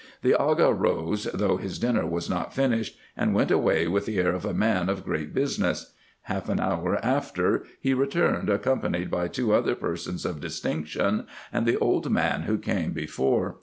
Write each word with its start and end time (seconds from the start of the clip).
The 0.23 0.33
Aga 0.33 0.73
rose, 0.73 1.25
though 1.25 1.57
his 1.57 1.77
dinner 1.77 2.07
was 2.07 2.27
not 2.27 2.55
finished, 2.55 2.97
and 3.15 3.35
went 3.35 3.51
away 3.51 3.87
with 3.87 4.07
the 4.07 4.17
air 4.17 4.31
of 4.33 4.45
a 4.45 4.51
man 4.55 4.89
of 4.89 5.03
great 5.05 5.31
business. 5.31 5.93
Half 6.23 6.49
an 6.49 6.59
hour 6.59 6.97
after 7.05 7.65
he 7.79 7.93
returned, 7.93 8.49
accompanied 8.49 9.11
by 9.11 9.27
two 9.27 9.53
other 9.53 9.75
persons 9.75 10.25
of 10.25 10.41
distinction, 10.41 11.27
and 11.53 11.67
the 11.67 11.77
old 11.77 12.09
man 12.09 12.41
who 12.49 12.57
came 12.57 12.93
before. 12.93 13.57